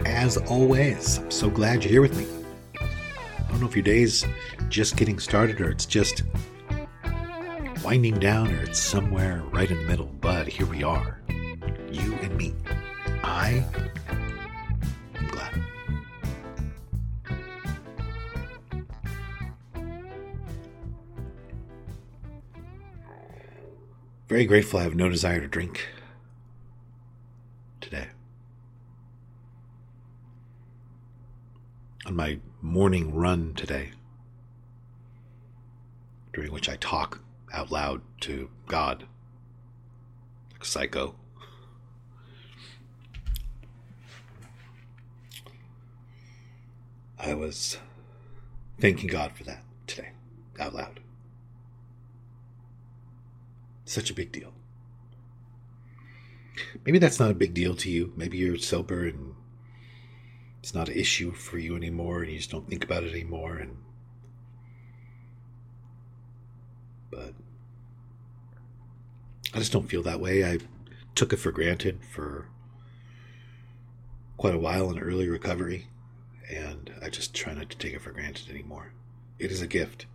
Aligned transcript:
As 0.05 0.37
always, 0.37 1.17
I'm 1.17 1.29
so 1.29 1.49
glad 1.49 1.83
you're 1.83 1.91
here 1.91 2.01
with 2.01 2.17
me. 2.17 2.25
I 2.79 2.87
don't 3.49 3.59
know 3.59 3.67
if 3.67 3.75
your 3.75 3.83
day's 3.83 4.25
just 4.69 4.95
getting 4.95 5.19
started 5.19 5.59
or 5.59 5.69
it's 5.69 5.85
just 5.85 6.23
winding 7.83 8.17
down 8.17 8.53
or 8.53 8.63
it's 8.63 8.79
somewhere 8.79 9.43
right 9.51 9.69
in 9.69 9.79
the 9.79 9.83
middle, 9.83 10.09
but 10.21 10.47
here 10.47 10.67
we 10.67 10.83
are. 10.83 11.19
You 11.91 12.13
and 12.21 12.37
me. 12.37 12.53
I 13.25 13.65
Very 24.35 24.45
grateful 24.45 24.81
I 24.81 24.83
have 24.83 24.95
no 24.95 25.07
desire 25.07 25.39
to 25.39 25.47
drink 25.47 25.87
today. 27.79 28.07
On 32.05 32.17
my 32.17 32.39
morning 32.61 33.15
run 33.15 33.53
today, 33.53 33.91
during 36.33 36.51
which 36.51 36.67
I 36.67 36.75
talk 36.75 37.21
out 37.53 37.71
loud 37.71 38.01
to 38.23 38.49
God, 38.67 39.05
like 40.51 40.63
a 40.63 40.65
psycho. 40.65 41.15
I 47.17 47.33
was 47.35 47.77
thanking 48.81 49.07
God 49.07 49.31
for 49.31 49.45
that 49.45 49.63
today, 49.87 50.09
out 50.59 50.75
loud. 50.75 50.99
Such 53.95 54.09
a 54.09 54.13
big 54.13 54.33
deal. 54.33 54.51
Maybe 56.85 56.99
that's 56.99 57.17
not 57.17 57.31
a 57.31 57.33
big 57.33 57.53
deal 57.53 57.77
to 57.77 57.89
you. 57.89 58.11
Maybe 58.17 58.37
you're 58.37 58.57
sober 58.57 59.07
and 59.07 59.35
it's 60.59 60.73
not 60.73 60.89
an 60.89 60.97
issue 60.97 61.31
for 61.31 61.57
you 61.57 61.77
anymore 61.77 62.21
and 62.21 62.29
you 62.29 62.35
just 62.37 62.51
don't 62.51 62.67
think 62.67 62.83
about 62.83 63.05
it 63.05 63.13
anymore 63.13 63.55
and 63.55 63.77
but 67.09 67.35
I 69.53 69.59
just 69.59 69.71
don't 69.71 69.87
feel 69.87 70.03
that 70.03 70.19
way. 70.19 70.43
I 70.43 70.57
took 71.15 71.31
it 71.31 71.37
for 71.37 71.53
granted 71.53 71.99
for 72.03 72.49
quite 74.35 74.55
a 74.55 74.59
while 74.59 74.91
in 74.91 74.99
early 74.99 75.29
recovery, 75.29 75.87
and 76.49 76.91
I 77.01 77.07
just 77.07 77.33
try 77.33 77.53
not 77.53 77.69
to 77.69 77.77
take 77.77 77.93
it 77.93 78.01
for 78.01 78.11
granted 78.11 78.49
anymore. 78.49 78.91
It 79.39 79.51
is 79.51 79.61
a 79.61 79.67
gift. 79.67 80.05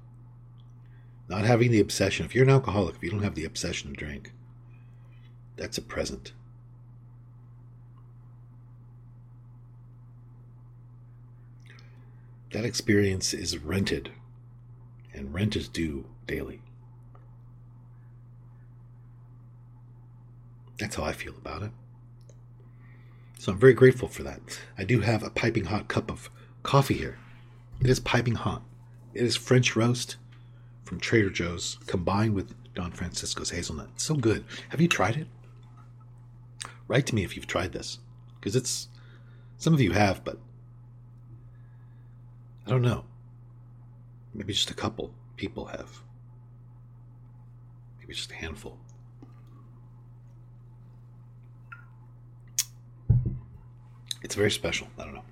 Not 1.31 1.45
having 1.45 1.71
the 1.71 1.79
obsession, 1.79 2.27
if 2.27 2.35
you're 2.35 2.43
an 2.43 2.51
alcoholic, 2.51 2.97
if 2.97 3.05
you 3.05 3.11
don't 3.11 3.23
have 3.23 3.37
the 3.37 3.45
obsession 3.45 3.91
to 3.91 3.97
drink, 3.97 4.33
that's 5.57 5.79
a 5.79 5.83
present. 5.83 6.33
That 12.53 12.65
experience 12.65 13.33
is 13.33 13.59
rented, 13.59 14.11
and 15.15 15.33
rent 15.33 15.55
is 15.55 15.69
due 15.69 16.05
daily. 16.27 16.63
That's 20.81 20.97
how 20.97 21.05
I 21.05 21.13
feel 21.13 21.37
about 21.39 21.63
it. 21.63 21.71
So 23.39 23.53
I'm 23.53 23.59
very 23.59 23.75
grateful 23.75 24.09
for 24.09 24.25
that. 24.25 24.41
I 24.77 24.83
do 24.83 24.99
have 24.99 25.23
a 25.23 25.31
piping 25.31 25.67
hot 25.67 25.87
cup 25.87 26.11
of 26.11 26.29
coffee 26.65 26.95
here. 26.95 27.19
It 27.81 27.89
is 27.89 28.01
piping 28.01 28.35
hot. 28.35 28.65
It 29.15 29.23
is 29.23 29.37
French 29.37 29.77
roast 29.77 30.17
from 30.91 30.99
Trader 30.99 31.31
Joe's 31.31 31.79
combined 31.87 32.35
with 32.35 32.53
Don 32.75 32.91
Francisco's 32.91 33.51
hazelnut. 33.51 33.91
It's 33.95 34.03
so 34.03 34.17
good. 34.17 34.45
Have 34.71 34.81
you 34.81 34.89
tried 34.89 35.17
it? 35.17 35.29
Write 36.89 37.07
to 37.07 37.15
me 37.15 37.23
if 37.23 37.37
you've 37.37 37.47
tried 37.47 37.71
this. 37.71 38.01
Because 38.41 38.57
it's. 38.57 38.89
Some 39.57 39.73
of 39.73 39.81
you 39.81 39.93
have, 39.93 40.25
but. 40.25 40.41
I 42.67 42.71
don't 42.71 42.83
know. 42.83 43.05
Maybe 44.35 44.53
just 44.53 44.73
a 44.73 44.75
couple 44.75 45.15
people 45.37 45.67
have. 45.67 46.01
Maybe 48.01 48.13
just 48.13 48.33
a 48.33 48.35
handful. 48.35 48.77
It's 54.25 54.35
very 54.35 54.51
special. 54.51 54.89
I 54.99 55.05
don't 55.05 55.15
know. 55.15 55.25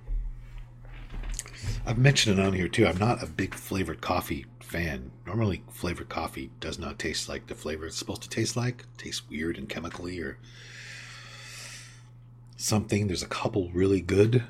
I've 1.85 1.97
mentioned 1.97 2.39
it 2.39 2.45
on 2.45 2.53
here 2.53 2.67
too. 2.67 2.87
I'm 2.87 2.97
not 2.97 3.23
a 3.23 3.27
big 3.27 3.53
flavored 3.53 4.01
coffee 4.01 4.45
fan. 4.59 5.11
Normally, 5.25 5.63
flavored 5.71 6.09
coffee 6.09 6.51
does 6.59 6.77
not 6.77 6.99
taste 6.99 7.27
like 7.27 7.47
the 7.47 7.55
flavor 7.55 7.87
it's 7.87 7.97
supposed 7.97 8.21
to 8.23 8.29
taste 8.29 8.55
like. 8.55 8.81
It 8.81 8.97
tastes 8.97 9.27
weird 9.29 9.57
and 9.57 9.67
chemically 9.67 10.19
or 10.19 10.37
something. 12.55 13.07
There's 13.07 13.23
a 13.23 13.27
couple 13.27 13.69
really 13.71 14.01
good 14.01 14.43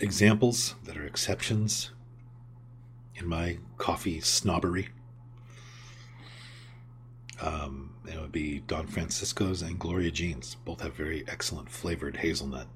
examples 0.00 0.74
that 0.84 0.96
are 0.96 1.06
exceptions 1.06 1.90
in 3.16 3.26
my 3.26 3.58
coffee 3.78 4.20
snobbery. 4.20 4.88
Um, 7.40 7.94
it 8.10 8.20
would 8.20 8.32
be 8.32 8.60
Don 8.60 8.86
Francisco's 8.86 9.62
and 9.62 9.78
Gloria 9.78 10.10
Jean's. 10.10 10.56
Both 10.64 10.80
have 10.80 10.94
very 10.94 11.24
excellent 11.28 11.70
flavored 11.70 12.18
hazelnut. 12.18 12.68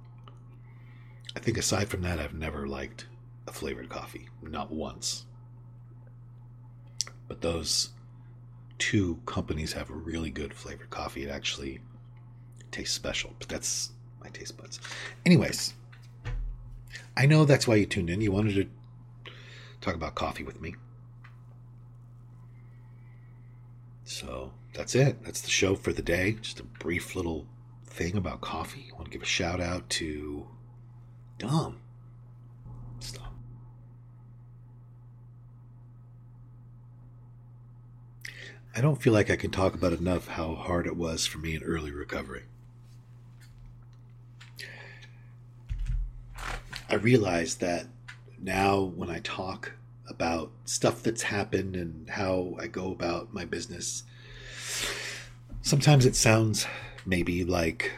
Think 1.48 1.56
aside 1.56 1.88
from 1.88 2.02
that, 2.02 2.18
I've 2.18 2.34
never 2.34 2.68
liked 2.68 3.06
a 3.46 3.52
flavored 3.54 3.88
coffee, 3.88 4.28
not 4.42 4.70
once. 4.70 5.24
But 7.26 7.40
those 7.40 7.92
two 8.76 9.22
companies 9.24 9.72
have 9.72 9.88
really 9.88 10.28
good 10.28 10.52
flavored 10.52 10.90
coffee. 10.90 11.22
It 11.24 11.30
actually 11.30 11.80
tastes 12.70 12.94
special, 12.94 13.32
but 13.38 13.48
that's 13.48 13.92
my 14.20 14.28
taste 14.28 14.58
buds. 14.58 14.78
Anyways, 15.24 15.72
I 17.16 17.24
know 17.24 17.46
that's 17.46 17.66
why 17.66 17.76
you 17.76 17.86
tuned 17.86 18.10
in. 18.10 18.20
You 18.20 18.30
wanted 18.30 18.68
to 19.24 19.32
talk 19.80 19.94
about 19.94 20.14
coffee 20.14 20.44
with 20.44 20.60
me. 20.60 20.74
So 24.04 24.52
that's 24.74 24.94
it. 24.94 25.24
That's 25.24 25.40
the 25.40 25.48
show 25.48 25.76
for 25.76 25.94
the 25.94 26.02
day. 26.02 26.32
Just 26.42 26.60
a 26.60 26.64
brief 26.64 27.16
little 27.16 27.46
thing 27.86 28.18
about 28.18 28.42
coffee. 28.42 28.90
I 28.92 28.96
want 28.96 29.06
to 29.06 29.10
give 29.10 29.22
a 29.22 29.24
shout 29.24 29.62
out 29.62 29.88
to 29.88 30.46
Dom. 31.38 31.78
Stop. 33.00 33.32
I 38.74 38.80
don't 38.80 39.00
feel 39.00 39.12
like 39.12 39.30
I 39.30 39.36
can 39.36 39.50
talk 39.50 39.74
about 39.74 39.92
enough 39.92 40.28
how 40.28 40.54
hard 40.54 40.86
it 40.86 40.96
was 40.96 41.26
for 41.26 41.38
me 41.38 41.54
in 41.54 41.62
early 41.62 41.92
recovery. 41.92 42.42
I 46.90 46.94
realize 46.94 47.56
that 47.56 47.86
now 48.40 48.80
when 48.80 49.10
I 49.10 49.20
talk 49.20 49.72
about 50.08 50.50
stuff 50.64 51.02
that's 51.02 51.22
happened 51.22 51.76
and 51.76 52.08
how 52.08 52.56
I 52.58 52.66
go 52.66 52.90
about 52.90 53.34
my 53.34 53.44
business, 53.44 54.04
sometimes 55.60 56.06
it 56.06 56.16
sounds 56.16 56.66
maybe 57.04 57.44
like 57.44 57.92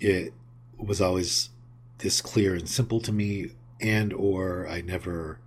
it 0.00 0.32
was 0.78 1.00
always 1.00 1.50
this 2.02 2.20
clear 2.20 2.54
and 2.54 2.68
simple 2.68 3.00
to 3.00 3.12
me 3.12 3.52
and 3.80 4.12
or 4.12 4.66
I 4.68 4.80
never 4.80 5.38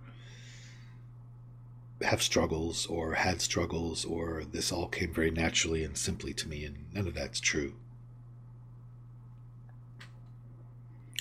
have 2.02 2.22
struggles 2.22 2.86
or 2.86 3.14
had 3.14 3.40
struggles 3.40 4.04
or 4.04 4.42
this 4.50 4.72
all 4.72 4.88
came 4.88 5.12
very 5.12 5.30
naturally 5.30 5.84
and 5.84 5.96
simply 5.96 6.32
to 6.34 6.48
me 6.48 6.64
and 6.64 6.86
none 6.92 7.06
of 7.06 7.14
that's 7.14 7.40
true. 7.40 7.74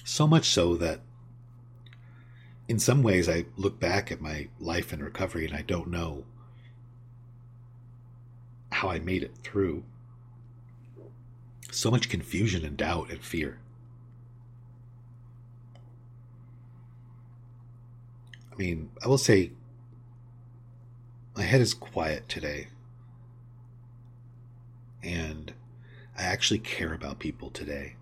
So 0.05 0.25
much 0.25 0.49
so 0.49 0.75
that 0.77 1.01
in 2.67 2.79
some 2.79 3.03
ways 3.03 3.27
I 3.27 3.45
look 3.57 3.79
back 3.79 4.11
at 4.11 4.21
my 4.21 4.47
life 4.59 4.93
and 4.93 5.03
recovery 5.03 5.45
and 5.45 5.55
I 5.55 5.61
don't 5.61 5.89
know 5.89 6.23
how 8.71 8.89
I 8.89 8.99
made 8.99 9.23
it 9.23 9.35
through. 9.43 9.83
So 11.71 11.91
much 11.91 12.07
confusion 12.07 12.63
and 12.63 12.77
doubt 12.77 13.09
and 13.09 13.19
fear. 13.19 13.59
I 18.55 18.61
mean, 18.61 18.89
I 19.03 19.07
will 19.07 19.17
say 19.17 19.51
my 21.35 21.43
head 21.43 21.59
is 21.59 21.73
quiet 21.73 22.29
today. 22.29 22.67
And 25.03 25.53
I 26.17 26.23
actually 26.23 26.59
care 26.59 26.93
about 26.93 27.19
people 27.19 27.49
today. 27.49 27.95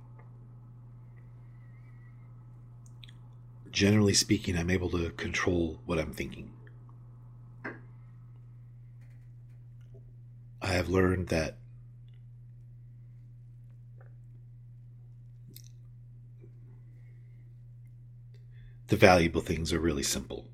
Generally 3.71 4.13
speaking, 4.13 4.55
I'm 4.55 4.69
able 4.69 4.89
to 4.91 5.09
control 5.09 5.79
what 5.85 5.97
I'm 5.97 6.13
thinking. 6.13 6.51
I 10.61 10.67
have 10.67 10.87
learned 10.87 11.29
that 11.29 11.57
the 18.93 18.97
valuable 18.97 19.41
things 19.41 19.73
are 19.73 19.79
really 19.79 20.03
simple. 20.03 20.45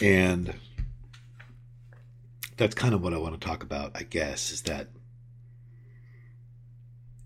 And 0.00 0.54
that's 2.56 2.74
kind 2.74 2.94
of 2.94 3.00
what 3.00 3.14
I 3.14 3.18
want 3.18 3.40
to 3.40 3.46
talk 3.46 3.62
about, 3.62 3.92
I 3.94 4.02
guess, 4.02 4.50
is 4.50 4.62
that 4.62 4.88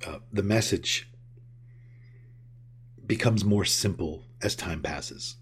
uh, 0.07 0.19
the 0.31 0.43
message 0.43 1.09
becomes 3.07 3.43
more 3.43 3.65
simple 3.65 4.27
as 4.43 4.55
time 4.55 4.83
passes. 4.83 5.37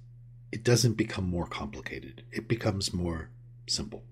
It 0.52 0.62
doesn't 0.62 0.94
become 0.94 1.28
more 1.28 1.48
complicated, 1.48 2.22
it 2.30 2.46
becomes 2.46 2.94
more 2.94 3.30
simple. 3.66 4.04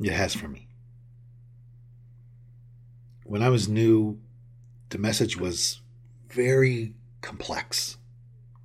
It 0.00 0.12
has 0.12 0.34
for 0.34 0.48
me. 0.48 0.66
When 3.24 3.42
I 3.42 3.50
was 3.50 3.68
new, 3.68 4.18
the 4.88 4.98
message 4.98 5.36
was 5.36 5.80
very 6.30 6.94
complex 7.20 7.98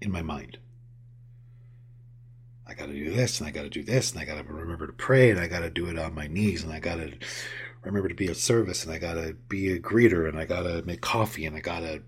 in 0.02 0.12
my 0.12 0.22
mind. 0.22 0.58
I 2.68 2.74
got 2.74 2.88
to 2.88 2.94
do 2.94 3.14
this 3.14 3.40
and 3.40 3.48
I 3.48 3.52
got 3.52 3.64
to 3.64 3.70
do 3.70 3.84
this 3.84 4.12
and 4.12 4.20
I 4.20 4.26
got 4.26 4.36
to 4.36 4.54
remember 4.54 4.88
to 4.88 4.94
pray 4.94 5.30
and 5.30 5.40
I 5.40 5.48
got 5.48 5.60
to 5.60 5.70
do 5.70 5.88
it 5.88 6.00
on 6.00 6.16
my 6.16 6.28
knees 6.28 6.64
and 6.64 6.74
I 6.74 6.80
got 6.80 6.96
to 6.96 7.14
remember 7.84 8.10
to 8.10 8.16
be 8.16 8.28
of 8.28 8.38
service 8.38 8.84
and 8.84 8.94
I 8.94 8.98
got 8.98 9.14
to 9.16 9.36
be 9.50 9.72
a 9.72 9.80
greeter 9.80 10.28
and 10.28 10.40
I 10.40 10.46
got 10.46 10.64
to 10.64 10.82
make 10.84 11.02
coffee 11.02 11.46
and 11.46 11.56
I 11.56 11.60
got 11.60 11.82
to 11.82 12.02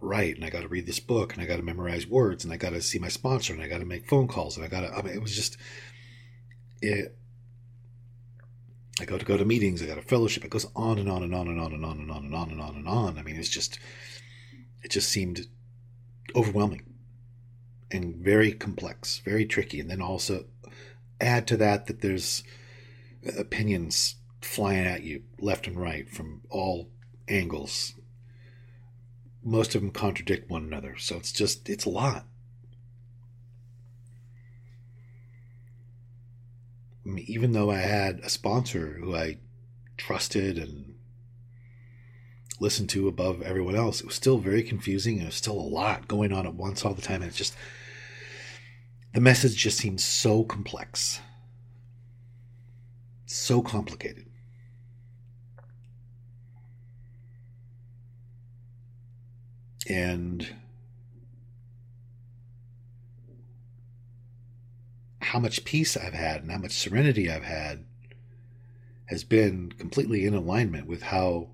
write 0.00 0.36
and 0.36 0.44
I 0.44 0.50
got 0.50 0.62
to 0.62 0.68
read 0.68 0.86
this 0.86 1.00
book 1.00 1.34
and 1.34 1.42
I 1.42 1.46
got 1.46 1.56
to 1.56 1.62
memorize 1.62 2.06
words 2.06 2.44
and 2.44 2.52
I 2.52 2.56
got 2.56 2.70
to 2.70 2.82
see 2.82 2.98
my 2.98 3.08
sponsor 3.08 3.52
and 3.52 3.62
I 3.62 3.68
got 3.68 3.78
to 3.78 3.84
make 3.84 4.08
phone 4.08 4.26
calls 4.26 4.56
and 4.56 4.64
I 4.64 4.68
got 4.68 4.80
to 4.80 4.92
I 4.92 5.02
mean 5.02 5.14
it 5.14 5.22
was 5.22 5.34
just 5.34 5.58
it 6.82 7.16
I 9.00 9.04
go 9.04 9.18
to 9.18 9.24
go 9.24 9.36
to 9.36 9.44
meetings 9.44 9.82
I 9.82 9.86
got 9.86 9.98
a 9.98 10.02
fellowship 10.02 10.44
it 10.44 10.50
goes 10.50 10.66
on 10.76 10.98
and 10.98 11.10
on 11.10 11.22
and 11.22 11.34
on 11.34 11.48
and 11.48 11.60
on 11.60 11.72
and 11.72 11.84
on 11.84 11.98
and 11.98 12.10
on 12.10 12.24
and 12.24 12.34
on 12.34 12.50
and 12.50 12.60
on 12.60 12.76
and 12.76 12.88
on 12.88 13.18
I 13.18 13.22
mean 13.22 13.36
it's 13.36 13.48
just 13.48 13.78
it 14.82 14.90
just 14.90 15.08
seemed 15.08 15.46
overwhelming 16.36 16.82
and 17.90 18.16
very 18.16 18.52
complex, 18.52 19.20
very 19.24 19.46
tricky. 19.46 19.80
And 19.80 19.90
then 19.90 20.02
also 20.02 20.46
add 21.20 21.46
to 21.48 21.56
that 21.56 21.86
that 21.86 22.00
there's 22.00 22.42
opinions 23.38 24.16
flying 24.40 24.86
at 24.86 25.02
you 25.02 25.22
left 25.38 25.66
and 25.66 25.80
right 25.80 26.08
from 26.08 26.42
all 26.50 26.90
angles. 27.28 27.94
Most 29.42 29.74
of 29.74 29.80
them 29.80 29.90
contradict 29.90 30.50
one 30.50 30.64
another. 30.64 30.96
So 30.98 31.16
it's 31.16 31.32
just, 31.32 31.68
it's 31.68 31.84
a 31.84 31.90
lot. 31.90 32.26
Even 37.04 37.52
though 37.52 37.70
I 37.70 37.78
had 37.78 38.20
a 38.20 38.30
sponsor 38.30 38.98
who 39.00 39.14
I 39.14 39.38
trusted 39.96 40.58
and 40.58 40.94
listened 42.60 42.88
to 42.90 43.08
above 43.08 43.42
everyone 43.42 43.76
else, 43.76 44.00
it 44.00 44.06
was 44.06 44.14
still 44.14 44.38
very 44.38 44.62
confusing 44.62 45.20
it 45.20 45.26
was 45.26 45.34
still 45.34 45.58
a 45.58 45.60
lot 45.60 46.08
going 46.08 46.32
on 46.32 46.46
at 46.46 46.54
once 46.54 46.84
all 46.84 46.94
the 46.94 47.02
time. 47.02 47.22
And 47.22 47.30
it 47.30 47.34
just, 47.34 47.54
the 49.12 49.20
message 49.20 49.56
just 49.56 49.78
seemed 49.78 50.00
so 50.00 50.44
complex, 50.44 51.20
so 53.26 53.60
complicated. 53.60 54.26
And 59.88 60.54
how 65.34 65.40
much 65.40 65.64
peace 65.64 65.96
I've 65.96 66.14
had 66.14 66.42
and 66.42 66.52
how 66.52 66.58
much 66.58 66.70
serenity 66.70 67.28
I've 67.28 67.42
had 67.42 67.84
has 69.06 69.24
been 69.24 69.72
completely 69.72 70.24
in 70.24 70.32
alignment 70.32 70.86
with 70.86 71.02
how 71.02 71.48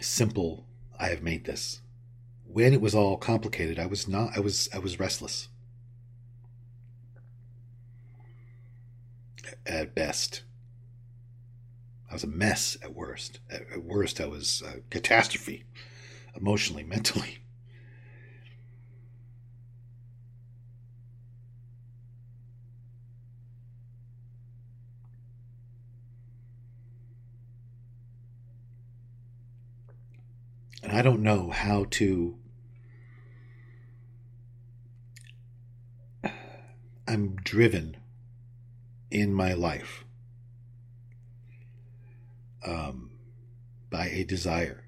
simple 0.00 0.64
I 0.98 1.08
have 1.08 1.22
made 1.22 1.44
this. 1.44 1.82
When 2.46 2.72
it 2.72 2.80
was 2.80 2.94
all 2.94 3.18
complicated, 3.18 3.78
I 3.78 3.84
was 3.84 4.08
not 4.08 4.34
I 4.34 4.40
was 4.40 4.70
I 4.72 4.78
was 4.78 4.98
restless. 4.98 5.48
at 9.66 9.94
best. 9.94 10.44
I 12.10 12.14
was 12.14 12.24
a 12.24 12.28
mess 12.28 12.78
at 12.82 12.94
worst. 12.94 13.40
At, 13.50 13.84
worst, 13.84 14.18
I 14.18 14.24
was 14.24 14.62
a 14.62 14.80
catastrophe, 14.88 15.64
emotionally, 16.34 16.84
mentally. 16.94 17.40
And 30.82 30.92
I 30.92 31.02
don't 31.02 31.22
know 31.22 31.50
how 31.50 31.86
to. 31.90 32.36
I'm 37.08 37.36
driven 37.36 37.96
in 39.10 39.32
my 39.32 39.54
life 39.54 40.04
um, 42.66 43.10
by 43.90 44.08
a 44.08 44.24
desire 44.24 44.84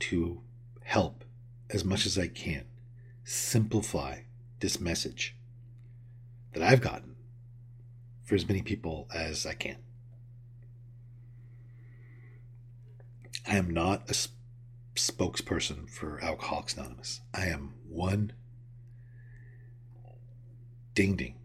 to 0.00 0.42
help 0.84 1.24
as 1.70 1.84
much 1.84 2.04
as 2.04 2.18
I 2.18 2.28
can 2.28 2.64
simplify 3.24 4.20
this 4.60 4.80
message 4.80 5.34
that 6.52 6.62
I've 6.62 6.82
gotten 6.82 7.16
for 8.22 8.34
as 8.34 8.46
many 8.46 8.60
people 8.60 9.08
as 9.14 9.46
I 9.46 9.54
can. 9.54 9.78
I 13.46 13.56
am 13.56 13.70
not 13.70 14.10
a 14.10 14.14
spokesperson 14.94 15.88
for 15.88 16.22
Alcoholics 16.22 16.76
Anonymous. 16.76 17.20
I 17.34 17.46
am 17.46 17.74
one 17.88 18.32
ding 20.94 21.16
ding. 21.16 21.36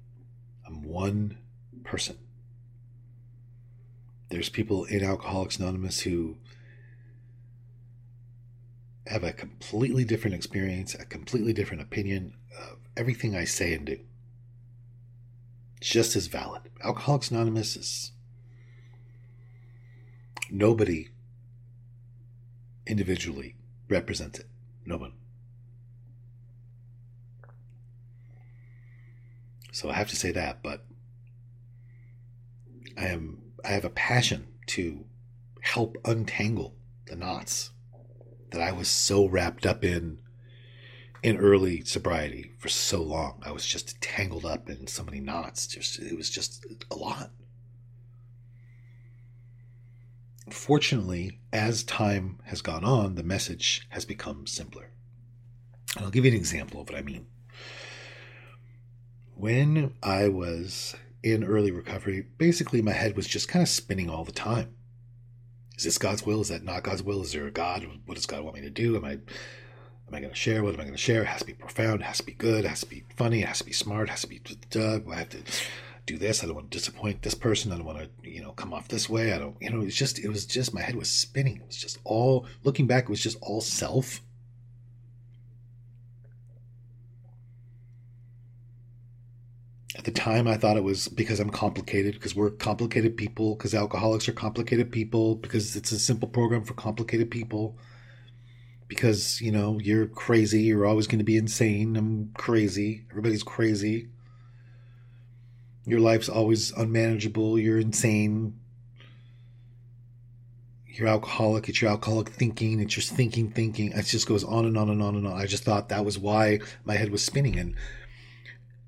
I'm 0.66 0.84
one 0.84 1.38
person. 1.84 2.18
There's 4.30 4.50
people 4.50 4.84
in 4.86 5.04
Alcoholics 5.04 5.58
Anonymous 5.58 6.02
who 6.02 6.38
have 9.06 9.24
a 9.24 9.32
completely 9.32 10.04
different 10.04 10.36
experience, 10.36 10.94
a 10.94 11.06
completely 11.06 11.54
different 11.54 11.82
opinion 11.82 12.34
of 12.70 12.80
everything 12.98 13.36
I 13.36 13.46
say 13.46 13.74
and 13.74 13.86
do. 13.86 14.00
Just 15.80 16.18
as 16.18 16.28
valid. 16.28 16.64
Alcoholics 16.84 17.32
Anonymous 17.32 17.78
is 17.78 18.12
nobody 20.50 21.08
individually 22.88 23.56
represents 23.90 24.40
it. 24.40 24.48
No 24.86 24.98
one. 24.98 25.14
So 29.72 29.90
I 29.90 29.94
have 29.94 30.10
to 30.10 30.16
say 30.16 30.32
that, 30.32 30.64
but 30.64 30.86
I 32.98 33.08
am 33.08 33.42
I 33.64 33.70
have 33.70 33.86
a 33.86 33.90
passion 33.90 34.48
to 34.68 35.06
help 35.62 35.98
untangle 36.06 36.76
the 37.06 37.16
knots 37.16 37.72
that 38.52 38.62
I 38.62 38.72
was 38.72 38.88
so 38.88 39.28
wrapped 39.28 39.66
up 39.66 39.84
in 39.84 40.20
in 41.22 41.38
early 41.38 41.84
sobriety 41.84 42.52
for 42.58 42.70
so 42.70 43.04
long. 43.04 43.42
I 43.46 43.52
was 43.52 43.66
just 43.66 44.00
tangled 44.02 44.46
up 44.46 44.70
in 44.70 44.88
so 44.88 45.04
many 45.04 45.20
knots. 45.20 45.68
Just 45.68 46.00
it 46.00 46.16
was 46.16 46.30
just 46.30 46.66
a 46.90 46.96
lot. 46.96 47.32
Fortunately, 50.50 51.40
as 51.52 51.84
time 51.84 52.40
has 52.46 52.62
gone 52.62 52.84
on, 52.84 53.16
the 53.16 53.24
message 53.24 53.86
has 53.90 54.06
become 54.06 54.48
simpler. 54.48 54.92
And 55.96 56.06
I'll 56.06 56.12
give 56.12 56.26
you 56.26 56.32
an 56.32 56.38
example 56.38 56.82
of 56.82 56.90
what 56.90 56.98
I 56.98 57.02
mean. 57.02 57.28
When 59.36 59.94
I 60.02 60.30
was 60.30 60.96
in 61.22 61.44
early 61.44 61.72
recovery, 61.72 62.26
basically 62.38 62.82
my 62.82 62.94
head 62.94 63.16
was 63.16 63.28
just 63.28 63.48
kind 63.48 63.62
of 63.62 63.70
spinning 63.70 64.10
all 64.10 64.24
the 64.24 64.32
time. 64.32 64.76
Is 65.78 65.84
this 65.84 65.98
God's 65.98 66.26
will? 66.26 66.42
Is 66.42 66.50
that 66.50 66.64
not 66.64 66.84
God's 66.84 67.04
will? 67.04 67.22
Is 67.22 67.34
there 67.34 67.46
a 67.46 67.52
God? 67.52 67.86
What 68.06 68.16
does 68.16 68.26
God 68.26 68.44
want 68.44 68.56
me 68.56 68.62
to 68.62 68.70
do? 68.70 68.96
Am 68.96 69.06
I 69.06 69.12
am 69.12 70.14
I 70.14 70.20
going 70.20 70.32
to 70.32 70.36
share? 70.36 70.64
What 70.64 70.74
am 70.74 70.80
I 70.80 70.84
going 70.84 70.96
to 70.96 70.98
share? 70.98 71.22
It 71.22 71.28
has 71.28 71.42
to 71.42 71.46
be 71.46 71.54
profound. 71.54 72.02
It 72.02 72.06
has 72.06 72.18
to 72.18 72.26
be 72.26 72.32
good. 72.32 72.66
It 72.66 72.70
has 72.70 72.80
to 72.80 72.88
be 72.88 73.04
funny. 73.16 73.42
It 73.42 73.48
has 73.48 73.60
to 73.60 73.66
be 73.66 73.74
smart. 73.74 74.08
It 74.08 74.12
has 74.12 74.22
to 74.22 74.28
be. 74.28 74.42
Duh, 74.70 75.00
I 75.12 75.16
have 75.16 75.30
to 75.30 75.44
do 76.08 76.18
this. 76.18 76.42
I 76.42 76.48
don't 76.48 76.56
want 76.56 76.72
to 76.72 76.78
disappoint 76.78 77.22
this 77.22 77.36
person. 77.36 77.72
I 77.72 77.76
don't 77.76 77.86
want 77.86 78.00
to, 78.00 78.30
you 78.30 78.42
know, 78.42 78.52
come 78.54 78.74
off 78.74 78.88
this 78.88 79.08
way. 79.08 79.34
I 79.34 79.38
don't, 79.38 79.56
you 79.62 79.70
know, 79.70 79.82
it's 79.82 79.96
just, 79.96 80.18
it 80.18 80.30
was 80.30 80.46
just, 80.46 80.74
my 80.74 80.82
head 80.82 80.96
was 80.96 81.10
spinning. 81.10 81.58
It 81.58 81.68
was 81.68 81.76
just 81.76 82.00
all, 82.04 82.48
looking 82.64 82.88
back, 82.88 83.04
it 83.04 83.10
was 83.10 83.22
just 83.22 83.38
all 83.42 83.62
self. 83.62 84.22
At 89.96 90.06
the 90.06 90.12
time, 90.12 90.48
I 90.48 90.58
thought 90.58 90.78
it 90.78 90.84
was 90.84 91.08
because 91.08 91.40
I'm 91.40 91.50
complicated, 91.50 92.14
because 92.14 92.36
we're 92.36 92.52
complicated 92.52 93.18
people, 93.18 93.56
because 93.56 93.76
alcoholics 93.76 94.30
are 94.30 94.34
complicated 94.34 94.92
people, 94.92 95.36
because 95.36 95.76
it's 95.76 95.92
a 95.92 96.00
simple 96.00 96.30
program 96.30 96.64
for 96.64 96.74
complicated 96.74 97.30
people 97.30 97.78
because 98.88 99.42
you 99.42 99.52
know 99.52 99.78
you're 99.82 100.08
crazy 100.08 100.62
you're 100.62 100.86
always 100.86 101.08
going 101.08 101.20
to 101.20 101.26
be 101.26 101.36
insane 101.36 101.98
i'm 101.98 102.32
crazy 102.38 103.06
everybody's 103.12 103.44
crazy 103.44 104.08
your 105.88 106.02
life's 106.02 106.28
always 106.28 106.72
unmanageable. 106.72 107.58
You're 107.58 107.80
insane. 107.80 108.60
You're 110.86 111.08
alcoholic. 111.08 111.70
It's 111.70 111.82
your 111.82 111.92
alcoholic 111.92 112.28
thinking. 112.28 112.82
It's 112.82 112.94
just 112.94 113.14
thinking, 113.14 113.50
thinking. 113.52 113.94
It 113.94 114.06
just 114.06 114.28
goes 114.28 114.44
on 114.44 114.66
and 114.66 114.78
on 114.78 114.90
and 114.90 115.02
on 115.02 115.16
and 115.16 115.26
on. 115.26 115.34
I 115.34 115.46
just 115.46 115.64
thought 115.64 115.88
that 115.88 116.04
was 116.04 116.20
why 116.20 116.60
my 116.84 116.96
head 116.96 117.10
was 117.10 117.24
spinning. 117.24 117.58
And 117.58 117.74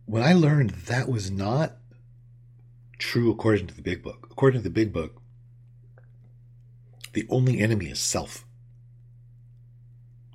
when 0.08 0.24
I 0.24 0.34
learned 0.34 0.72
that 0.72 1.08
was 1.08 1.32
not 1.32 1.77
true 2.98 3.32
according 3.32 3.68
to 3.68 3.74
the 3.74 3.82
big 3.82 4.03
book, 4.03 4.27
according 4.29 4.60
to 4.60 4.63
the 4.63 4.70
big 4.70 4.91
book, 4.91 5.22
the 7.13 7.25
only 7.29 7.62
enemy 7.62 7.86
is 7.86 8.00
self. 8.00 8.46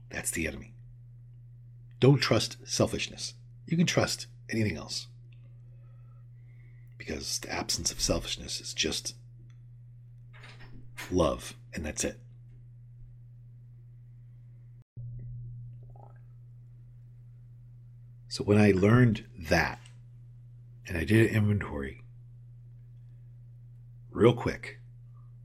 That's 0.08 0.30
the 0.30 0.48
enemy. 0.48 0.72
Don't 2.00 2.22
trust 2.22 2.56
selfishness. 2.64 3.34
You 3.66 3.76
can 3.76 3.86
trust 3.86 4.28
anything 4.48 4.78
else 4.78 5.08
because 7.04 7.38
the 7.38 7.52
absence 7.52 7.92
of 7.92 8.00
selfishness 8.00 8.60
is 8.60 8.72
just 8.72 9.14
love, 11.10 11.54
and 11.74 11.84
that's 11.84 12.04
it. 12.04 12.18
So 18.28 18.42
when 18.42 18.58
I 18.58 18.72
learned 18.72 19.24
that, 19.38 19.80
and 20.88 20.96
I 20.96 21.04
did 21.04 21.30
an 21.30 21.36
inventory 21.36 22.02
real 24.10 24.34
quick, 24.34 24.80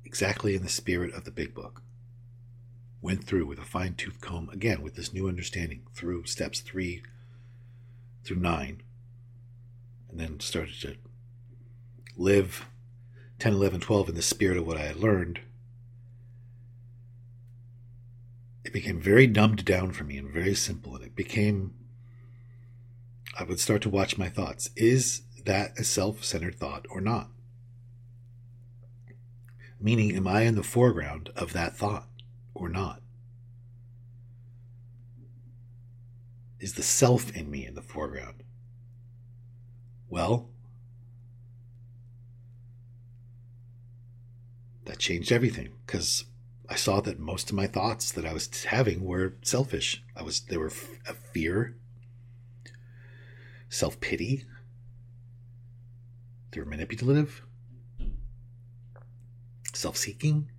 exactly 0.06 0.56
in 0.56 0.64
the 0.64 0.70
spirit 0.70 1.14
of 1.14 1.24
the 1.26 1.32
big 1.32 1.54
book, 1.54 1.82
went 3.02 3.24
through 3.24 3.46
with 3.46 3.60
a 3.60 3.64
fine 3.64 3.96
tooth 3.96 4.22
comb, 4.22 4.50
again, 4.50 4.82
with 4.82 4.96
this 4.96 5.14
new 5.14 5.28
understanding 5.28 5.82
through 5.94 6.26
steps 6.26 6.62
three 6.62 7.04
through 8.24 8.38
nine, 8.38 8.82
and 10.10 10.20
then 10.20 10.40
started 10.40 10.76
to 10.82 10.96
live 12.20 12.68
10, 13.40 13.54
11, 13.54 13.80
12 13.80 14.10
in 14.10 14.16
the 14.16 14.22
spirit 14.22 14.58
of 14.58 14.68
what 14.68 14.78
I 14.78 14.82
had 14.82 14.98
learned, 14.98 15.40
it 18.66 18.74
became 18.74 19.00
very 19.00 19.26
dumbed 19.26 19.64
down 19.64 19.92
for 19.94 20.04
me 20.04 20.18
and 20.18 20.30
very 20.30 20.54
simple. 20.54 20.96
And 20.96 21.06
it 21.06 21.16
became, 21.16 21.74
I 23.38 23.44
would 23.44 23.60
start 23.60 23.82
to 23.84 23.90
watch 23.90 24.18
my 24.18 24.28
thoughts. 24.28 24.70
Is 24.76 25.22
that 25.46 25.80
a 25.80 25.84
self 25.84 26.24
centered 26.24 26.60
thought 26.60 26.86
or 26.90 27.00
not? 27.00 27.30
Meaning, 29.80 30.14
am 30.14 30.28
I 30.28 30.42
in 30.42 30.56
the 30.56 30.64
foreground 30.64 31.30
of 31.38 31.54
that 31.54 31.78
thought 31.78 32.10
or 32.54 32.68
not? 32.68 33.02
Is 36.60 36.74
the 36.74 36.84
self 36.84 37.34
in 37.34 37.50
me 37.50 37.66
in 37.66 37.76
the 37.76 37.82
foreground? 37.82 38.44
Well, 40.10 40.50
that 44.90 44.98
changed 44.98 45.32
everything 45.32 45.70
because 45.86 46.26
I 46.68 46.76
saw 46.76 47.00
that 47.02 47.20
most 47.20 47.52
of 47.52 47.56
my 47.56 47.68
thoughts 47.68 48.12
that 48.12 48.26
I 48.26 48.34
was 48.34 48.64
having 48.66 49.06
were 49.06 49.36
selfish. 49.44 50.04
I 50.16 50.24
was 50.24 50.42
they 50.42 50.58
were 50.58 50.72
a 51.08 51.14
fear, 51.14 51.76
self 53.70 54.00
pity. 54.00 54.46
They 56.52 56.60
were 56.60 56.66
manipulative, 56.66 57.44
self 59.74 59.96
seeking. 59.96 60.50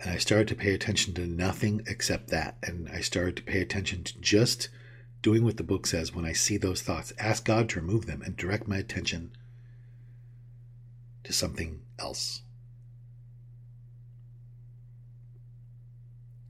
And 0.00 0.10
I 0.10 0.18
started 0.18 0.46
to 0.48 0.54
pay 0.54 0.74
attention 0.74 1.14
to 1.14 1.26
nothing 1.26 1.82
except 1.86 2.28
that. 2.28 2.58
And 2.62 2.88
I 2.90 3.00
started 3.00 3.34
to 3.36 3.42
pay 3.42 3.60
attention 3.60 4.04
to 4.04 4.18
just 4.20 4.68
doing 5.22 5.42
what 5.42 5.56
the 5.56 5.64
book 5.64 5.86
says 5.86 6.14
when 6.14 6.26
I 6.26 6.32
see 6.32 6.58
those 6.58 6.82
thoughts. 6.82 7.14
Ask 7.18 7.46
God 7.46 7.68
to 7.70 7.80
remove 7.80 8.06
them 8.06 8.22
and 8.22 8.36
direct 8.36 8.68
my 8.68 8.76
attention 8.76 9.32
to 11.28 11.34
something 11.34 11.82
else. 11.98 12.40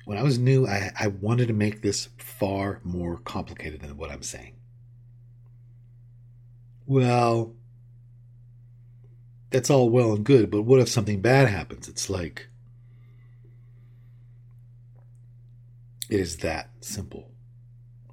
When 0.05 0.17
I 0.17 0.23
was 0.23 0.39
new, 0.39 0.69
I, 0.69 0.93
I 0.99 1.09
wanted 1.09 1.49
to 1.49 1.53
make 1.53 1.83
this 1.83 2.11
far 2.17 2.81
more 2.85 3.19
complicated 3.19 3.81
than 3.81 3.97
what 3.97 4.13
I'm 4.13 4.23
saying. 4.23 4.55
Well, 6.87 7.55
that's 9.51 9.69
all 9.69 9.91
well 9.91 10.13
and 10.13 10.25
good, 10.25 10.49
but 10.49 10.63
what 10.63 10.79
if 10.79 10.89
something 10.89 11.21
bad 11.21 11.49
happens? 11.49 11.89
It's 11.89 12.09
like, 12.09 12.49
it 16.09 16.21
is 16.21 16.37
that 16.37 16.71
simple 16.81 17.33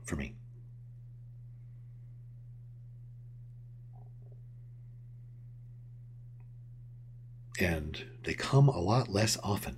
for 0.04 0.16
me. 0.16 0.35
And 7.60 8.06
they 8.24 8.34
come 8.34 8.68
a 8.68 8.80
lot 8.80 9.10
less 9.10 9.38
often. 9.44 9.78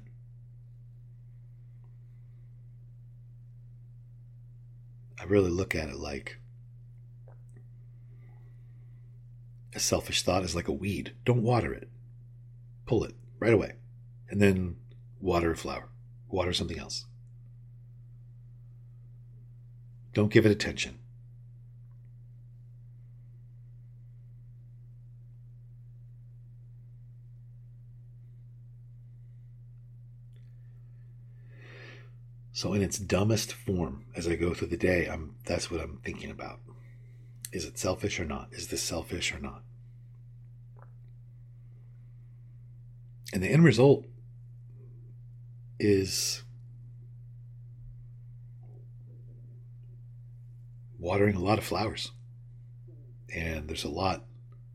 I 5.19 5.23
really 5.23 5.49
look 5.49 5.75
at 5.75 5.89
it 5.89 5.97
like 5.97 6.39
a 9.73 9.79
selfish 9.79 10.23
thought 10.23 10.43
is 10.43 10.55
like 10.55 10.67
a 10.67 10.73
weed. 10.73 11.13
Don't 11.25 11.43
water 11.43 11.73
it. 11.73 11.89
Pull 12.85 13.03
it 13.03 13.15
right 13.39 13.53
away. 13.53 13.73
And 14.29 14.41
then 14.41 14.77
water 15.19 15.51
a 15.51 15.55
flower. 15.55 15.89
Water 16.29 16.53
something 16.53 16.79
else. 16.79 17.05
Don't 20.13 20.31
give 20.31 20.45
it 20.45 20.51
attention. 20.51 20.97
So 32.57 32.73
in 32.73 32.81
its 32.81 32.97
dumbest 32.97 33.53
form, 33.53 34.05
as 34.15 34.27
I 34.27 34.35
go 34.35 34.51
through 34.51 34.69
the 34.69 34.77
day, 34.77 35.05
I'm 35.05 35.35
that's 35.45 35.69
what 35.69 35.79
I'm 35.79 35.99
thinking 36.03 36.31
about. 36.31 36.59
Is 37.53 37.65
it 37.65 37.77
selfish 37.77 38.19
or 38.19 38.25
not? 38.25 38.47
Is 38.51 38.69
this 38.69 38.81
selfish 38.81 39.31
or 39.31 39.37
not? 39.37 39.61
And 43.31 43.43
the 43.43 43.47
end 43.47 43.63
result 43.63 44.07
is 45.79 46.41
watering 50.97 51.35
a 51.35 51.43
lot 51.43 51.59
of 51.59 51.63
flowers. 51.63 52.11
And 53.35 53.67
there's 53.67 53.83
a 53.83 53.87
lot, 53.87 54.25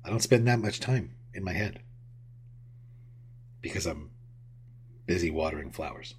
I 0.05 0.11
don't 0.11 0.23
spend 0.23 0.47
that 0.47 0.61
much 0.61 0.79
time 0.79 1.17
in 1.35 1.43
my 1.43 1.53
head 1.53 1.81
because 3.61 3.87
I'm 3.87 4.13
busy 5.05 5.33
watering 5.33 5.73
flowers. 5.73 6.15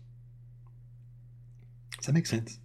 Does 2.04 2.08
that 2.08 2.16
make 2.16 2.28
sense? 2.28 2.60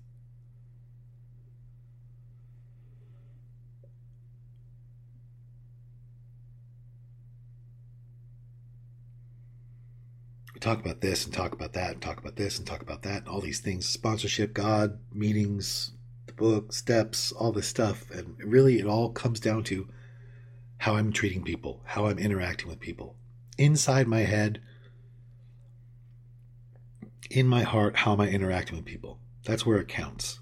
we 10.52 10.58
talk 10.58 10.80
about 10.80 11.00
this 11.00 11.24
and 11.24 11.32
talk 11.32 11.52
about 11.52 11.74
that 11.74 11.92
and 11.92 12.02
talk 12.02 12.18
about 12.18 12.34
this 12.34 12.58
and 12.58 12.66
talk 12.66 12.82
about 12.82 13.04
that 13.04 13.18
and 13.18 13.28
all 13.28 13.40
these 13.40 13.60
things 13.60 13.88
sponsorship, 13.88 14.52
God, 14.52 14.98
meetings, 15.12 15.92
the 16.26 16.32
book, 16.32 16.72
steps, 16.72 17.30
all 17.30 17.52
this 17.52 17.68
stuff. 17.68 18.10
And 18.10 18.34
really, 18.42 18.80
it 18.80 18.86
all 18.86 19.10
comes 19.10 19.38
down 19.38 19.62
to 19.64 19.86
how 20.78 20.96
I'm 20.96 21.12
treating 21.12 21.44
people, 21.44 21.80
how 21.84 22.06
I'm 22.06 22.18
interacting 22.18 22.68
with 22.68 22.80
people. 22.80 23.14
Inside 23.56 24.08
my 24.08 24.22
head, 24.22 24.60
in 27.30 27.46
my 27.46 27.62
heart, 27.62 27.94
how 27.98 28.14
am 28.14 28.20
I 28.20 28.28
interacting 28.28 28.74
with 28.74 28.84
people? 28.84 29.20
That's 29.44 29.64
where 29.64 29.78
it 29.78 29.88
counts. 29.88 30.40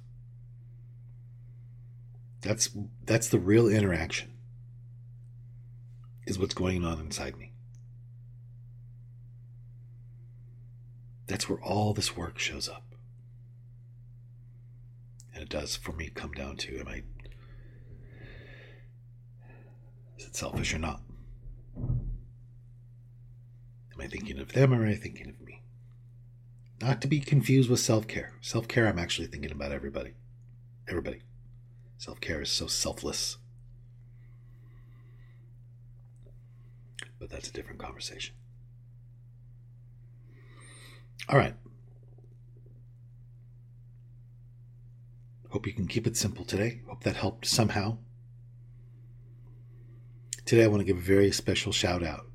That's 2.41 2.71
that's 3.05 3.29
the 3.29 3.39
real 3.39 3.69
interaction. 3.69 4.33
Is 6.27 6.39
what's 6.39 6.55
going 6.55 6.85
on 6.85 6.99
inside 6.99 7.37
me. 7.37 7.53
That's 11.27 11.49
where 11.49 11.61
all 11.61 11.93
this 11.93 12.17
work 12.17 12.39
shows 12.39 12.69
up. 12.69 12.85
And 15.35 15.43
it 15.43 15.49
does 15.49 15.77
for 15.77 15.93
me 15.93 16.09
come 16.09 16.33
down 16.33 16.57
to 16.59 16.79
am 16.79 16.89
I 16.89 17.03
is 20.19 20.27
it 20.27 20.37
selfish 20.37 20.75
or 20.75 20.79
not? 20.79 21.03
Am 21.77 22.11
I 24.01 24.07
thinking 24.07 24.39
of 24.39 24.53
them 24.53 24.73
or 24.73 24.85
am 24.85 24.93
I 24.93 24.95
thinking 24.95 25.29
of 25.29 25.41
me? 25.41 25.63
Not 26.81 27.01
to 27.03 27.09
be 27.09 27.21
confused 27.21 27.71
with 27.71 27.81
self 27.81 28.07
care. 28.07 28.33
Self 28.41 28.69
care, 28.69 28.87
I'm 28.87 28.99
actually 28.99 29.29
thinking 29.29 29.51
about 29.51 29.73
everybody. 29.73 30.13
Everybody. 30.89 31.23
Self 31.99 32.21
care 32.21 32.43
is 32.43 32.51
so 32.51 32.67
selfless. 32.67 33.39
But 37.19 37.31
that's 37.31 37.49
a 37.49 37.53
different 37.53 37.81
conversation. 37.81 38.35
All 41.29 41.39
right. 41.39 41.55
Hope 45.49 45.67
you 45.67 45.73
can 45.73 45.87
keep 45.87 46.07
it 46.07 46.17
simple 46.17 46.45
today. 46.45 46.83
Hope 46.87 47.03
that 47.05 47.17
helped 47.17 47.47
somehow. 47.47 47.97
Today, 50.45 50.65
I 50.65 50.67
want 50.67 50.81
to 50.81 50.85
give 50.85 50.99
a 50.99 51.01
very 51.01 51.33
special 51.33 51.73
shout 51.73 52.05
out 52.05 52.27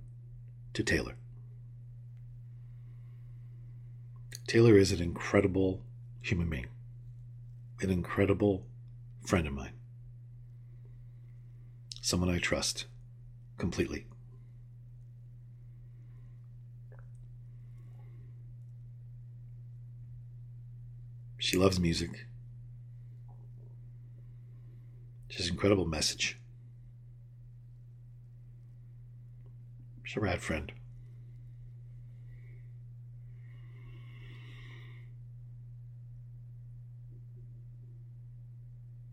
to 0.74 0.84
Taylor. 0.84 1.16
Taylor 4.52 4.78
is 4.78 4.92
an 4.92 5.02
incredible 5.02 5.82
human 6.22 6.50
being, 6.50 6.66
an 7.80 7.90
incredible 7.90 8.66
friend 9.26 9.48
of 9.48 9.54
mine, 9.54 9.72
someone 12.02 12.30
I 12.30 12.38
trust 12.38 12.84
completely. 13.58 14.08
She 21.38 21.56
loves 21.56 21.80
music. 21.80 22.28
She 25.30 25.38
has 25.38 25.46
an 25.46 25.54
incredible 25.54 25.86
message. 25.86 26.38
She's 30.04 30.18
a 30.18 30.20
rad 30.20 30.42
friend. 30.42 30.74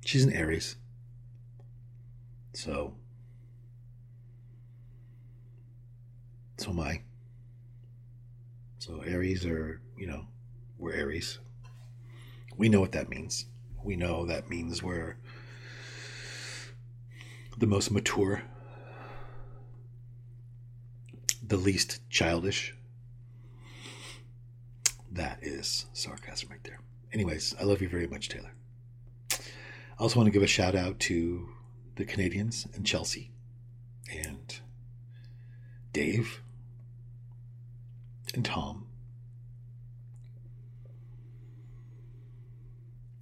She's 0.08 0.24
an 0.24 0.32
Aries. 0.32 0.76
So, 2.54 2.94
so 6.56 6.70
am 6.70 6.80
I. 6.80 7.02
So 8.78 9.02
Aries 9.06 9.44
are, 9.44 9.82
you 9.98 10.06
know, 10.06 10.24
we're 10.78 10.94
Aries. 10.94 11.40
We 12.56 12.70
know 12.70 12.80
what 12.80 12.92
that 12.92 13.10
means. 13.10 13.44
We 13.84 13.96
know 13.96 14.24
that 14.24 14.48
means 14.48 14.82
we're 14.82 15.18
the 17.58 17.66
most 17.66 17.90
mature, 17.90 18.44
the 21.46 21.58
least 21.58 22.00
childish. 22.08 22.74
That 25.12 25.40
is 25.42 25.84
sarcasm 25.92 26.48
right 26.48 26.64
there. 26.64 26.80
Anyways, 27.12 27.54
I 27.60 27.64
love 27.64 27.82
you 27.82 27.90
very 27.90 28.06
much, 28.06 28.30
Taylor. 28.30 28.52
I 29.98 30.02
also 30.02 30.20
want 30.20 30.28
to 30.28 30.30
give 30.30 30.44
a 30.44 30.46
shout 30.46 30.76
out 30.76 31.00
to 31.00 31.48
the 31.96 32.04
Canadians 32.04 32.68
and 32.74 32.86
Chelsea 32.86 33.32
and 34.12 34.60
Dave 35.92 36.40
and 38.32 38.44
Tom 38.44 38.86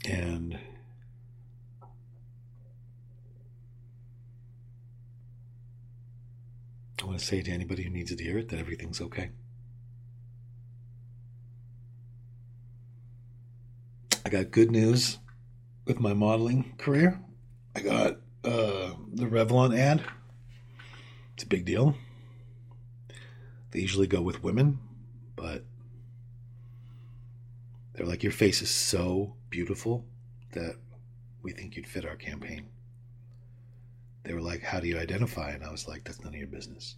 and 0.07 0.59
I 7.01 7.07
want 7.07 7.19
to 7.19 7.25
say 7.25 7.41
to 7.41 7.51
anybody 7.51 7.85
who 7.85 7.91
needs 7.91 8.15
to 8.15 8.23
hear 8.23 8.37
it 8.37 8.51
that 8.51 8.59
everything's 8.59 9.01
okay. 9.01 9.31
I 14.25 14.29
got 14.29 14.51
good 14.51 14.71
news 14.71 15.19
with 15.87 16.01
my 16.01 16.13
modeling 16.13 16.75
career. 16.77 17.19
I 17.75 17.81
got 17.81 18.17
uh, 18.45 18.91
the 19.13 19.27
Revlon 19.27 19.79
ad. 19.79 20.03
It's 21.35 21.45
a 21.45 21.47
big 21.47 21.65
deal. 21.65 21.95
They 23.71 23.81
usually 23.81 24.07
go 24.07 24.21
with 24.21 24.43
women, 24.43 24.79
but 25.37 25.65
they're 27.95 28.07
like, 28.07 28.23
Your 28.23 28.33
face 28.33 28.61
is 28.63 28.71
so 28.71 29.35
beautiful 29.49 30.05
that 30.53 30.77
we 31.43 31.53
think 31.53 31.77
you'd 31.77 31.87
fit 31.87 32.05
our 32.05 32.17
campaign. 32.17 32.67
They 34.25 34.35
were 34.35 34.41
like, 34.41 34.63
How 34.63 34.81
do 34.81 34.89
you 34.89 34.99
identify? 34.99 35.51
And 35.51 35.63
I 35.63 35.71
was 35.71 35.87
like, 35.87 36.05
That's 36.05 36.23
none 36.23 36.35
of 36.35 36.39
your 36.39 36.49
business. 36.49 36.97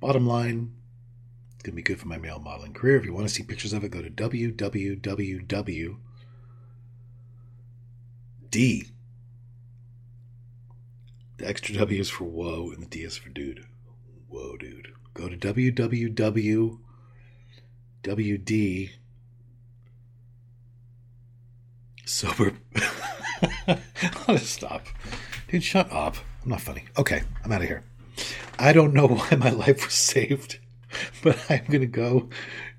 Bottom 0.00 0.26
line, 0.26 0.72
it's 1.54 1.62
going 1.62 1.72
to 1.72 1.76
be 1.76 1.82
good 1.82 2.00
for 2.00 2.08
my 2.08 2.16
male 2.16 2.38
modeling 2.38 2.72
career. 2.72 2.96
If 2.96 3.04
you 3.04 3.12
want 3.12 3.28
to 3.28 3.34
see 3.34 3.42
pictures 3.42 3.72
of 3.72 3.84
it, 3.84 3.90
go 3.90 4.00
to 4.00 4.10
www 4.10 5.96
D. 8.52 8.84
The 11.38 11.48
extra 11.48 11.74
W 11.74 11.98
is 11.98 12.10
for 12.10 12.24
whoa, 12.24 12.70
and 12.70 12.82
the 12.82 12.86
D 12.86 13.00
is 13.02 13.16
for 13.16 13.30
dude. 13.30 13.64
Whoa, 14.28 14.58
dude. 14.58 14.92
Go 15.14 15.30
to 15.30 15.36
www.wd. 15.38 16.78
Sober. 22.04 22.52
I'll 23.66 24.36
just 24.36 24.52
stop. 24.52 24.86
Dude, 25.48 25.64
shut 25.64 25.90
up. 25.90 26.16
I'm 26.42 26.50
not 26.50 26.60
funny. 26.60 26.84
Okay, 26.98 27.22
I'm 27.42 27.52
out 27.52 27.62
of 27.62 27.68
here. 27.68 27.84
I 28.58 28.74
don't 28.74 28.92
know 28.92 29.06
why 29.08 29.34
my 29.36 29.50
life 29.50 29.82
was 29.86 29.94
saved, 29.94 30.58
but 31.22 31.38
I'm 31.48 31.64
going 31.68 31.80
to 31.80 31.86
go 31.86 32.28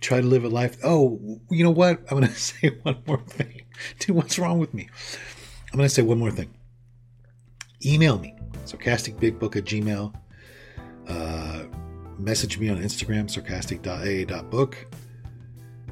try 0.01 0.21
to 0.21 0.27
live 0.27 0.43
a 0.43 0.49
life. 0.49 0.77
Oh, 0.83 1.39
you 1.49 1.63
know 1.63 1.71
what? 1.71 2.01
I'm 2.12 2.19
going 2.19 2.27
to 2.27 2.36
say 2.36 2.77
one 2.83 3.01
more 3.07 3.21
thing. 3.21 3.63
Dude, 3.97 4.15
what's 4.15 4.38
wrong 4.38 4.59
with 4.59 4.75
me? 4.75 4.89
I'm 5.73 5.77
going 5.77 5.89
to 5.89 5.95
say 5.95 6.03
one 6.03 6.19
more 6.19 6.29
thing. 6.29 6.53
Email 7.83 8.19
me, 8.19 8.36
sarcasticbigbook 8.65 9.55
at 9.55 9.63
gmail. 9.63 10.13
Uh, 11.07 11.63
message 12.19 12.59
me 12.59 12.69
on 12.69 12.77
Instagram, 12.77 13.27
sarcastic.a.book. 13.27 14.77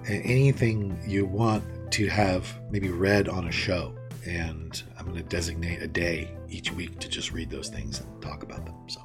And 0.07 0.23
anything 0.23 1.01
you 1.07 1.25
want 1.25 1.63
to 1.93 2.07
have 2.09 2.47
maybe 2.69 2.89
read 2.89 3.27
on 3.27 3.47
a 3.47 3.51
show. 3.51 3.95
And 4.23 4.83
I'm 4.99 5.05
going 5.05 5.17
to 5.17 5.23
designate 5.23 5.81
a 5.81 5.87
day 5.87 6.29
each 6.47 6.71
week 6.71 6.99
to 6.99 7.09
just 7.09 7.31
read 7.31 7.49
those 7.49 7.69
things 7.69 8.01
and 8.01 8.21
talk 8.21 8.43
about 8.43 8.63
them. 8.67 8.75
So 8.85 9.01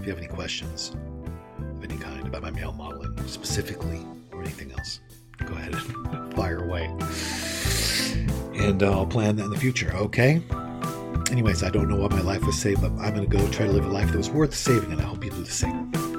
you 0.00 0.08
have 0.08 0.18
any 0.18 0.26
questions 0.26 0.96
of 1.60 1.84
any 1.84 1.98
kind 1.98 2.26
about 2.26 2.42
my 2.42 2.50
male 2.50 2.72
modeling 2.72 3.16
specifically 3.28 4.04
or 4.32 4.40
anything 4.40 4.72
else, 4.72 4.98
go 5.46 5.54
ahead 5.54 5.72
and 5.72 6.34
fire 6.34 6.64
away 6.64 6.90
and 8.56 8.82
I'll 8.82 9.06
plan 9.06 9.36
that 9.36 9.44
in 9.44 9.50
the 9.50 9.58
future, 9.58 9.92
okay? 9.94 10.42
Anyways, 11.30 11.62
I 11.62 11.70
don't 11.70 11.88
know 11.88 11.96
what 11.96 12.10
my 12.10 12.20
life 12.20 12.44
was 12.44 12.58
saved, 12.58 12.82
but 12.82 12.92
I'm 12.92 13.14
going 13.14 13.28
to 13.28 13.36
go 13.36 13.46
try 13.48 13.66
to 13.66 13.72
live 13.72 13.84
a 13.84 13.88
life 13.88 14.12
that 14.12 14.18
was 14.18 14.30
worth 14.30 14.54
saving, 14.54 14.92
and 14.92 15.00
I 15.00 15.04
hope 15.04 15.24
you 15.24 15.30
do 15.30 15.42
the 15.42 15.50
same. 15.50 16.13